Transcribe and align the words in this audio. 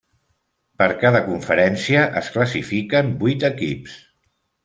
Per 0.81 0.85
cada 1.03 1.19
conferència 1.25 2.01
es 2.23 2.31
classifiquen 2.37 3.13
vuit 3.25 3.49
equips. 3.53 4.01